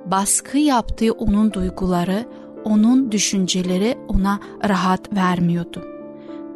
baskı 0.06 0.58
yaptığı 0.58 1.12
onun 1.12 1.54
duyguları, 1.54 2.26
onun 2.64 3.12
düşünceleri 3.12 3.98
ona 4.08 4.40
rahat 4.70 5.16
vermiyordu. 5.16 5.84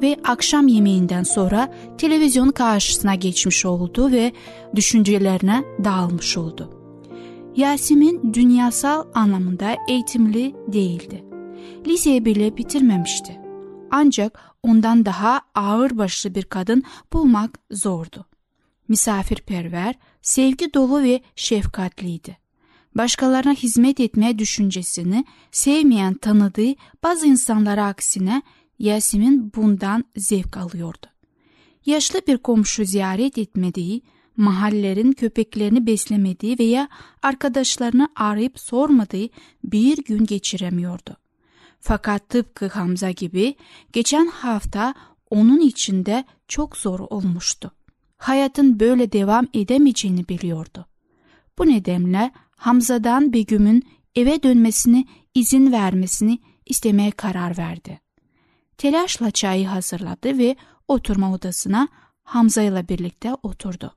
Ve 0.02 0.16
akşam 0.24 0.68
yemeğinden 0.68 1.24
sonra 1.24 1.74
televizyon 1.98 2.50
karşısına 2.50 3.16
geçmiş 3.16 3.66
oldu 3.66 4.12
ve 4.12 4.32
düşüncelerine 4.76 5.64
dağılmış 5.84 6.38
oldu. 6.38 6.70
Yasemin 7.56 8.34
dünyasal 8.34 9.04
anlamında 9.14 9.76
eğitimli 9.90 10.56
değildi. 10.68 11.24
Liseyi 11.88 12.26
bile 12.26 12.58
bitirmemişti. 12.58 13.40
Ancak 13.92 14.40
ondan 14.64 15.06
daha 15.06 15.42
ağırbaşlı 15.56 16.36
bir 16.36 16.44
kadın 16.44 16.84
bulmak 17.14 17.60
zordu. 17.72 18.26
Misafirperver, 18.88 19.96
sevgi 20.22 20.74
dolu 20.74 21.04
ve 21.04 21.22
şefkatliydi. 21.36 22.38
Başkalarına 22.96 23.54
hizmet 23.54 24.00
etme 24.00 24.40
düşüncesini 24.40 25.26
sevmeyen 25.52 26.14
tanıdığı 26.14 26.76
bazı 27.04 27.28
insanlara 27.28 27.86
aksine 27.86 28.42
Yasemin 28.80 29.52
bundan 29.56 30.04
zevk 30.16 30.58
alıyordu. 30.58 31.08
Yaşlı 31.86 32.22
bir 32.28 32.38
komşu 32.38 32.86
ziyaret 32.86 33.38
etmediği, 33.38 34.02
mahallerin 34.38 35.12
köpeklerini 35.12 35.86
beslemediği 35.86 36.60
veya 36.60 36.90
arkadaşlarını 37.24 38.10
arayıp 38.16 38.60
sormadığı 38.60 39.28
bir 39.64 39.98
gün 39.98 40.26
geçiremiyordu. 40.26 41.18
Fakat 41.80 42.30
tıpkı 42.30 42.68
Hamza 42.68 43.12
gibi 43.12 43.56
geçen 43.94 44.28
hafta 44.28 44.94
onun 45.30 45.60
içinde 45.60 46.26
çok 46.48 46.78
zor 46.78 47.00
olmuştu. 47.00 47.72
Hayatın 48.18 48.80
böyle 48.80 49.12
devam 49.12 49.48
edemeyeceğini 49.54 50.28
biliyordu. 50.28 50.86
Bu 51.58 51.68
nedenle 51.68 52.32
Hamza'dan 52.56 53.34
Begüm'ün 53.34 53.84
eve 54.16 54.44
dönmesini 54.44 55.08
izin 55.36 55.72
vermesini 55.72 56.40
istemeye 56.66 57.12
karar 57.12 57.58
verdi. 57.58 58.00
Telaşla 58.78 59.32
çayı 59.32 59.68
hazırladı 59.68 60.38
ve 60.38 60.56
oturma 60.88 61.34
odasına 61.34 61.88
Hamza 62.24 62.62
ile 62.62 62.90
birlikte 62.90 63.34
oturdu. 63.44 63.96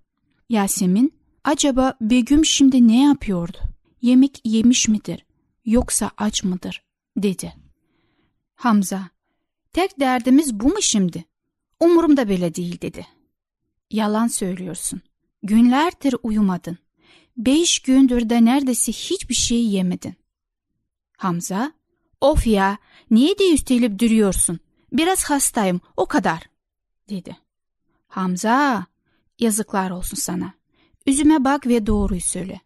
Yasemin, 0.49 1.13
acaba 1.45 1.95
Begüm 2.01 2.45
şimdi 2.45 2.89
ne 2.89 3.03
yapıyordu? 3.03 3.59
Yemek 4.03 4.41
yemiş 4.45 4.89
midir? 4.89 5.27
Yoksa 5.65 6.11
aç 6.17 6.45
mıdır? 6.45 6.83
dedi. 7.17 7.53
Hamza, 8.61 9.09
tek 9.73 10.01
derdimiz 10.01 10.61
bu 10.61 10.69
mu 10.69 10.83
şimdi? 10.83 11.25
Umurumda 11.81 12.29
bile 12.29 12.55
değil 12.55 12.81
dedi. 12.81 13.07
Yalan 13.91 14.27
söylüyorsun. 14.27 15.01
Günlerdir 15.43 16.15
uyumadın. 16.23 16.79
Beş 17.37 17.79
gündür 17.79 18.31
de 18.31 18.45
neredeyse 18.45 18.93
hiçbir 18.93 19.35
şey 19.35 19.65
yemedin. 19.65 20.15
Hamza, 21.17 21.73
of 22.21 22.47
ya, 22.47 22.79
niye 23.11 23.39
de 23.39 23.53
üstelip 23.53 23.99
duruyorsun? 23.99 24.59
Biraz 24.93 25.25
hastayım, 25.25 25.81
o 25.97 26.07
kadar, 26.07 26.43
dedi. 27.09 27.37
Hamza, 28.09 28.87
yazıklar 29.39 29.91
olsun 29.91 30.17
sana. 30.17 30.55
Üzüme 31.07 31.45
bak 31.45 31.67
ve 31.67 31.87
doğruyu 31.87 32.21
söyle. 32.21 32.61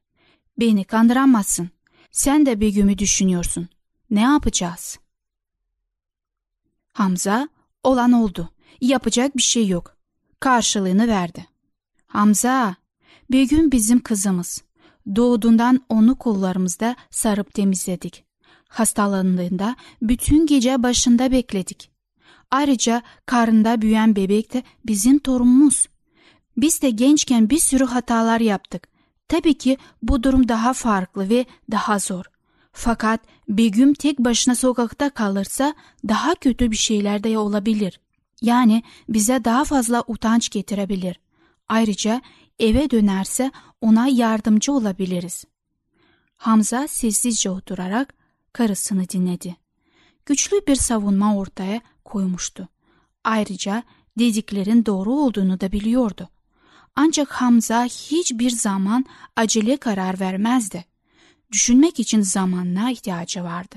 Beni 0.61 0.85
kandıramazsın. 0.85 1.71
Sen 2.11 2.47
de 2.47 2.61
Begüm'ü 2.61 2.99
düşünüyorsun. 2.99 3.69
Ne 4.11 4.21
yapacağız? 4.21 4.99
Hamza, 6.95 7.49
olan 7.83 8.13
oldu. 8.13 8.51
Yapacak 8.81 9.37
bir 9.37 9.43
şey 9.43 9.69
yok. 9.69 9.97
Karşılığını 10.41 11.09
verdi. 11.09 11.47
Hamza, 12.07 12.77
Begüm 13.33 13.73
bizim 13.73 14.01
kızımız. 14.01 14.63
Doğduğundan 15.17 15.81
onu 15.89 16.19
kollarımızda 16.19 16.97
sarıp 17.11 17.55
temizledik. 17.55 18.25
Hastalandığında 18.69 19.77
bütün 20.03 20.47
gece 20.47 20.83
başında 20.83 21.31
bekledik. 21.31 21.91
Ayrıca 22.51 23.03
karında 23.27 23.83
büyüyen 23.83 24.17
bebek 24.17 24.55
de 24.55 24.63
bizim 24.87 25.19
torunumuz. 25.19 25.87
Biz 26.57 26.83
de 26.83 26.91
gençken 26.91 27.51
bir 27.51 27.59
sürü 27.59 27.85
hatalar 27.85 28.41
yaptık. 28.41 28.89
Tabii 29.29 29.59
ki 29.59 29.79
bu 30.03 30.23
durum 30.23 30.49
daha 30.49 30.73
farklı 30.73 31.29
ve 31.29 31.47
daha 31.71 31.99
zor. 31.99 32.25
Fakat 32.77 33.21
Begüm 33.49 33.95
tek 33.95 34.19
başına 34.19 34.55
sokakta 34.55 35.11
kalırsa 35.11 35.75
daha 36.09 36.35
kötü 36.35 36.71
bir 36.71 36.77
şeyler 36.77 37.25
de 37.25 37.39
olabilir. 37.39 38.01
Yani 38.43 38.83
bize 39.09 39.45
daha 39.45 39.65
fazla 39.65 40.05
utanç 40.07 40.51
getirebilir. 40.51 41.21
Ayrıca 41.69 42.23
eve 42.59 42.91
dönerse 42.91 43.51
ona 43.81 44.09
yardımcı 44.09 44.73
olabiliriz. 44.73 45.45
Hamza 46.37 46.89
sessizce 46.89 47.51
oturarak 47.51 48.15
karısını 48.53 49.09
dinledi. 49.09 49.57
Güçlü 50.27 50.57
bir 50.67 50.77
savunma 50.77 51.37
ortaya 51.37 51.81
koymuştu. 52.05 52.69
Ayrıca 53.25 53.83
dediklerin 54.19 54.87
doğru 54.87 55.13
olduğunu 55.13 55.61
da 55.61 55.73
biliyordu. 55.73 56.29
Ancak 56.97 57.33
Hamza 57.33 57.85
hiçbir 57.85 58.51
zaman 58.51 59.05
acele 59.37 59.77
karar 59.77 60.21
vermezdi. 60.21 60.94
Düşünmek 61.55 62.01
için 62.01 62.21
zamanla 62.21 62.91
ihtiyacı 62.91 63.45
vardı. 63.45 63.77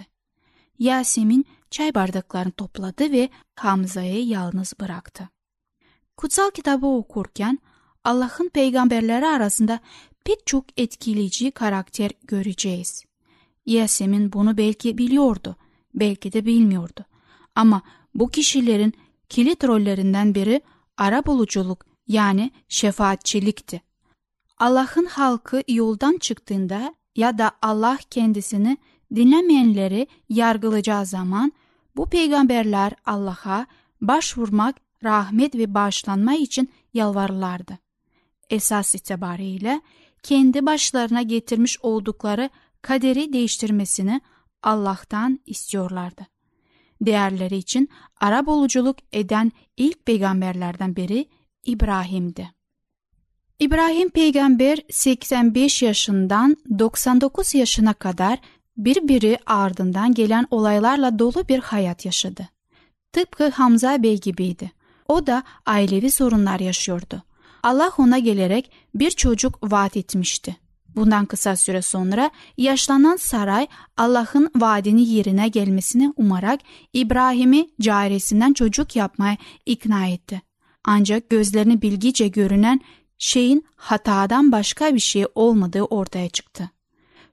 Yasemin 0.79 1.45
çay 1.71 1.95
bardaklarını 1.95 2.51
topladı 2.51 3.11
ve 3.11 3.29
Hamza'yı 3.55 4.25
yalnız 4.25 4.73
bıraktı. 4.79 5.29
Kutsal 6.17 6.51
kitabı 6.51 6.85
okurken 6.85 7.59
Allah'ın 8.03 8.49
peygamberleri 8.49 9.27
arasında 9.27 9.79
pek 10.25 10.47
çok 10.47 10.65
etkileyici 10.77 11.51
karakter 11.51 12.11
göreceğiz. 12.23 13.05
Yasemin 13.65 14.33
bunu 14.33 14.57
belki 14.57 14.97
biliyordu, 14.97 15.55
belki 15.95 16.33
de 16.33 16.45
bilmiyordu. 16.45 17.05
Ama 17.55 17.81
bu 18.15 18.29
kişilerin 18.29 18.93
kilit 19.29 19.63
rollerinden 19.63 20.35
biri 20.35 20.61
ara 20.97 21.25
buluculuk 21.25 21.85
yani 22.07 22.51
şefaatçilikti. 22.69 23.81
Allah'ın 24.57 25.05
halkı 25.05 25.63
yoldan 25.67 26.17
çıktığında 26.17 26.96
ya 27.17 27.37
da 27.37 27.51
Allah 27.61 27.97
kendisini 28.09 28.77
dinlemeyenleri 29.15 30.07
yargılayacağı 30.29 31.05
zaman 31.05 31.51
bu 31.95 32.09
peygamberler 32.09 32.93
Allah'a 33.05 33.67
başvurmak, 34.01 34.75
rahmet 35.03 35.55
ve 35.55 35.73
bağışlanma 35.73 36.35
için 36.35 36.69
yalvarırlardı. 36.93 37.77
Esas 38.49 38.95
itibariyle 38.95 39.81
kendi 40.23 40.65
başlarına 40.65 41.21
getirmiş 41.21 41.77
oldukları 41.81 42.49
kaderi 42.81 43.33
değiştirmesini 43.33 44.21
Allah'tan 44.63 45.39
istiyorlardı. 45.45 46.27
Değerleri 47.01 47.57
için 47.57 47.89
arabuluculuk 48.21 48.97
eden 49.11 49.51
ilk 49.77 50.05
peygamberlerden 50.05 50.95
biri 50.95 51.29
İbrahim'di. 51.65 52.56
İbrahim 53.59 54.09
peygamber 54.09 54.79
85 54.91 55.81
yaşından 55.81 56.57
99 56.79 57.55
yaşına 57.55 57.93
kadar 57.93 58.39
birbiri 58.77 59.37
ardından 59.45 60.13
gelen 60.13 60.47
olaylarla 60.51 61.19
dolu 61.19 61.47
bir 61.49 61.59
hayat 61.59 62.05
yaşadı. 62.05 62.49
Tıpkı 63.13 63.49
Hamza 63.49 64.03
Bey 64.03 64.19
gibiydi. 64.19 64.71
O 65.07 65.27
da 65.27 65.43
ailevi 65.65 66.11
sorunlar 66.11 66.59
yaşıyordu. 66.59 67.23
Allah 67.63 67.91
ona 67.97 68.19
gelerek 68.19 68.71
bir 68.95 69.11
çocuk 69.11 69.71
vaat 69.71 69.97
etmişti. 69.97 70.55
Bundan 70.95 71.25
kısa 71.25 71.55
süre 71.55 71.81
sonra 71.81 72.31
yaşlanan 72.57 73.15
saray 73.15 73.67
Allah'ın 73.97 74.51
vaadini 74.55 75.09
yerine 75.09 75.47
gelmesini 75.47 76.13
umarak 76.17 76.59
İbrahim'i 76.93 77.69
caresinden 77.81 78.53
çocuk 78.53 78.95
yapmaya 78.95 79.37
ikna 79.65 80.07
etti. 80.07 80.41
Ancak 80.83 81.29
gözlerini 81.29 81.81
bilgice 81.81 82.27
görünen 82.27 82.81
şeyin 83.17 83.65
hatadan 83.75 84.51
başka 84.51 84.95
bir 84.95 84.99
şey 84.99 85.25
olmadığı 85.35 85.83
ortaya 85.83 86.29
çıktı. 86.29 86.69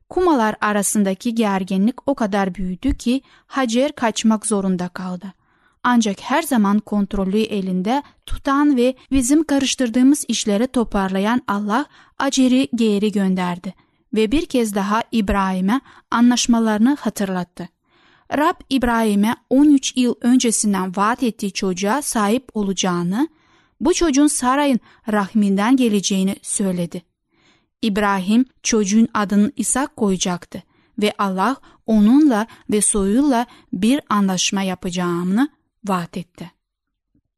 Kumalar 0.08 0.56
arasındaki 0.60 1.34
gerginlik 1.34 2.08
o 2.08 2.14
kadar 2.14 2.54
büyüdü 2.54 2.96
ki 2.96 3.22
Hacer 3.46 3.92
kaçmak 3.92 4.46
zorunda 4.46 4.88
kaldı. 4.88 5.32
Ancak 5.82 6.20
her 6.20 6.42
zaman 6.42 6.78
kontrolü 6.78 7.40
elinde 7.40 8.02
tutan 8.26 8.76
ve 8.76 8.94
bizim 9.10 9.44
karıştırdığımız 9.44 10.24
işleri 10.28 10.66
toparlayan 10.66 11.42
Allah 11.48 11.86
Hacer'i 12.16 12.68
geri 12.74 13.12
gönderdi 13.12 13.74
ve 14.14 14.32
bir 14.32 14.46
kez 14.46 14.74
daha 14.74 15.02
İbrahim'e 15.12 15.80
anlaşmalarını 16.10 16.96
hatırlattı. 17.00 17.68
Rab 18.36 18.60
İbrahim'e 18.70 19.36
13 19.50 19.96
yıl 19.96 20.14
öncesinden 20.20 20.96
vaat 20.96 21.22
ettiği 21.22 21.52
çocuğa 21.52 22.02
sahip 22.02 22.48
olacağını, 22.54 23.28
bu 23.80 23.94
çocuğun 23.94 24.26
sarayın 24.26 24.80
rahminden 25.12 25.76
geleceğini 25.76 26.36
söyledi. 26.42 27.02
İbrahim 27.82 28.44
çocuğun 28.62 29.08
adını 29.14 29.52
İshak 29.56 29.96
koyacaktı 29.96 30.62
ve 30.98 31.12
Allah 31.18 31.56
onunla 31.86 32.46
ve 32.70 32.80
soyuyla 32.80 33.46
bir 33.72 34.00
anlaşma 34.08 34.62
yapacağını 34.62 35.48
vaat 35.84 36.16
etti. 36.16 36.50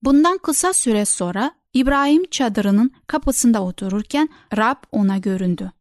Bundan 0.02 0.38
kısa 0.38 0.72
süre 0.72 1.04
sonra 1.04 1.52
İbrahim 1.74 2.24
çadırının 2.30 2.90
kapısında 3.06 3.62
otururken 3.62 4.28
Rab 4.56 4.76
ona 4.92 5.18
göründü. 5.18 5.72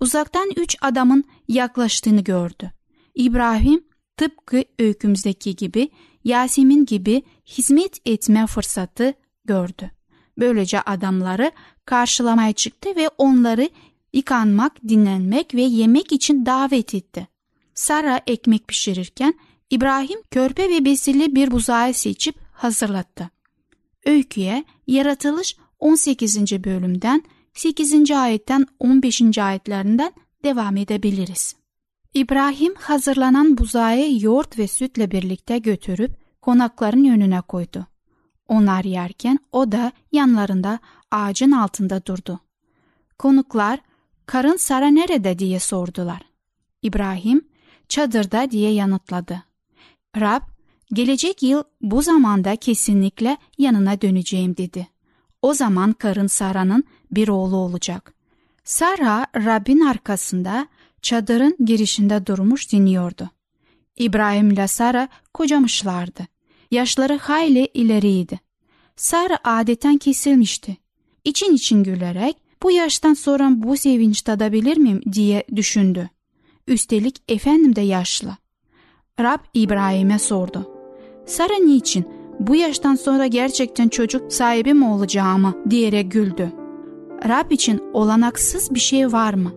Uzaktan 0.00 0.50
üç 0.56 0.76
adamın 0.80 1.24
yaklaştığını 1.48 2.20
gördü. 2.20 2.72
İbrahim 3.14 3.84
tıpkı 4.16 4.64
öykümüzdeki 4.78 5.56
gibi 5.56 5.90
Yasemin 6.24 6.86
gibi 6.86 7.22
hizmet 7.46 7.96
etme 8.06 8.46
fırsatı 8.46 9.14
gördü. 9.48 9.90
Böylece 10.38 10.80
adamları 10.80 11.52
karşılamaya 11.84 12.52
çıktı 12.52 12.96
ve 12.96 13.08
onları 13.18 13.68
yıkanmak, 14.12 14.88
dinlenmek 14.88 15.54
ve 15.54 15.62
yemek 15.62 16.12
için 16.12 16.46
davet 16.46 16.94
etti. 16.94 17.28
Sara 17.74 18.20
ekmek 18.26 18.68
pişirirken 18.68 19.34
İbrahim 19.70 20.22
körpe 20.30 20.68
ve 20.68 20.84
besili 20.84 21.34
bir 21.34 21.50
buzağı 21.50 21.94
seçip 21.94 22.34
hazırlattı. 22.52 23.30
Öyküye 24.04 24.64
yaratılış 24.86 25.56
18. 25.78 26.64
bölümden 26.64 27.22
8. 27.54 28.10
ayetten 28.10 28.66
15. 28.80 29.38
ayetlerinden 29.38 30.12
devam 30.44 30.76
edebiliriz. 30.76 31.56
İbrahim 32.14 32.74
hazırlanan 32.74 33.58
buzağı 33.58 34.12
yoğurt 34.20 34.58
ve 34.58 34.68
sütle 34.68 35.10
birlikte 35.10 35.58
götürüp 35.58 36.10
konakların 36.42 37.04
önüne 37.04 37.40
koydu. 37.40 37.86
Onlar 38.48 38.84
yerken 38.84 39.38
o 39.52 39.72
da 39.72 39.92
yanlarında 40.12 40.78
ağacın 41.10 41.50
altında 41.50 42.06
durdu. 42.06 42.40
Konuklar 43.18 43.80
karın 44.26 44.56
Sara 44.56 44.86
nerede 44.86 45.38
diye 45.38 45.60
sordular. 45.60 46.22
İbrahim 46.82 47.48
çadırda 47.88 48.50
diye 48.50 48.72
yanıtladı. 48.72 49.42
Rab 50.16 50.42
gelecek 50.92 51.42
yıl 51.42 51.62
bu 51.80 52.02
zamanda 52.02 52.56
kesinlikle 52.56 53.36
yanına 53.58 54.00
döneceğim 54.00 54.56
dedi. 54.56 54.88
O 55.42 55.54
zaman 55.54 55.92
karın 55.92 56.26
Sara'nın 56.26 56.84
bir 57.10 57.28
oğlu 57.28 57.56
olacak. 57.56 58.14
Sara 58.64 59.26
Rab'in 59.36 59.80
arkasında 59.80 60.68
çadırın 61.02 61.56
girişinde 61.64 62.26
durmuş 62.26 62.72
dinliyordu. 62.72 63.30
İbrahim 63.96 64.50
ile 64.50 64.68
Sara 64.68 65.08
kocamışlardı. 65.34 66.37
Yaşları 66.70 67.18
hayli 67.18 67.68
ileriydi. 67.74 68.40
Sara 68.96 69.38
adeten 69.44 69.96
kesilmişti. 69.96 70.76
İçin 71.24 71.54
için 71.54 71.84
gülerek 71.84 72.36
bu 72.62 72.70
yaştan 72.70 73.14
sonra 73.14 73.50
bu 73.54 73.76
sevinç 73.76 74.22
tadabilir 74.22 74.76
miyim 74.76 75.00
diye 75.12 75.44
düşündü. 75.56 76.10
Üstelik 76.66 77.22
efendim 77.28 77.76
de 77.76 77.80
yaşlı. 77.80 78.36
Rab 79.20 79.38
İbrahim'e 79.54 80.18
sordu. 80.18 80.70
Sara 81.26 81.54
niçin 81.54 82.08
bu 82.40 82.56
yaştan 82.56 82.94
sonra 82.94 83.26
gerçekten 83.26 83.88
çocuk 83.88 84.32
sahibi 84.32 84.74
mi 84.74 84.84
olacağımı 84.88 85.54
diyerek 85.70 86.12
güldü. 86.12 86.52
Rab 87.28 87.50
için 87.50 87.82
olanaksız 87.92 88.74
bir 88.74 88.80
şey 88.80 89.12
var 89.12 89.34
mı? 89.34 89.52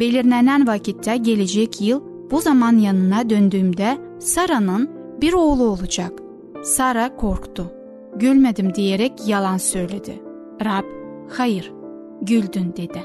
Belirlenen 0.00 0.66
vakitte 0.66 1.16
gelecek 1.16 1.80
yıl 1.80 2.02
bu 2.30 2.40
zaman 2.40 2.78
yanına 2.78 3.30
döndüğümde 3.30 3.98
Sara'nın 4.18 4.90
bir 5.20 5.32
oğlu 5.32 5.64
olacak. 5.64 6.27
Sara 6.62 7.16
korktu. 7.16 7.72
Gülmedim 8.16 8.74
diyerek 8.74 9.12
yalan 9.26 9.56
söyledi. 9.56 10.22
Rab, 10.64 10.84
hayır, 11.30 11.72
güldün 12.22 12.74
dedi. 12.76 13.02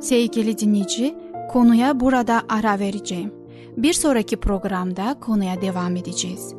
Sevgili 0.00 0.58
dinleyici, 0.58 1.14
Konuya 1.52 2.00
burada 2.00 2.42
ara 2.48 2.78
vereceğim. 2.78 3.34
Bir 3.76 3.92
sonraki 3.92 4.36
programda 4.36 5.16
konuya 5.20 5.60
devam 5.60 5.96
edeceğiz. 5.96 6.54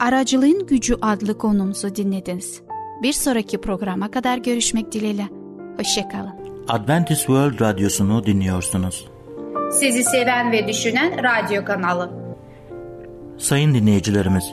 Aracılığın 0.00 0.66
Gücü 0.66 0.96
adlı 1.02 1.38
konumuzu 1.38 1.96
dinlediniz. 1.96 2.62
Bir 3.02 3.12
sonraki 3.12 3.60
programa 3.60 4.10
kadar 4.10 4.38
görüşmek 4.38 4.92
dileğiyle. 4.92 5.28
Hoşçakalın. 5.76 6.32
Adventist 6.68 7.20
World 7.20 7.60
Radyosu'nu 7.60 8.26
dinliyorsunuz. 8.26 9.08
Sizi 9.72 10.04
seven 10.04 10.52
ve 10.52 10.68
düşünen 10.68 11.12
radyo 11.24 11.64
kanalı. 11.64 12.10
Sayın 13.38 13.74
dinleyicilerimiz, 13.74 14.52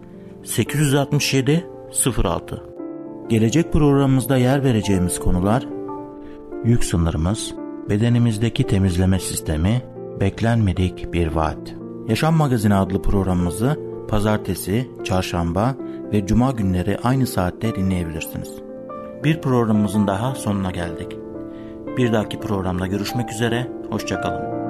867 0.43 1.67
06 2.23 2.63
Gelecek 3.29 3.73
programımızda 3.73 4.37
yer 4.37 4.63
vereceğimiz 4.63 5.19
konular 5.19 5.67
Yük 6.65 6.83
sınırımız, 6.83 7.55
bedenimizdeki 7.89 8.63
temizleme 8.63 9.19
sistemi, 9.19 9.81
beklenmedik 10.19 11.13
bir 11.13 11.27
vaat. 11.27 11.75
Yaşam 12.07 12.35
Magazini 12.35 12.75
adlı 12.75 13.01
programımızı 13.01 13.79
pazartesi, 14.09 14.89
çarşamba 15.03 15.75
ve 16.13 16.25
cuma 16.25 16.51
günleri 16.51 16.97
aynı 17.03 17.27
saatte 17.27 17.75
dinleyebilirsiniz. 17.75 18.49
Bir 19.23 19.41
programımızın 19.41 20.07
daha 20.07 20.35
sonuna 20.35 20.71
geldik. 20.71 21.17
Bir 21.97 22.13
dahaki 22.13 22.39
programda 22.39 22.87
görüşmek 22.87 23.31
üzere, 23.31 23.71
hoşçakalın. 23.89 24.60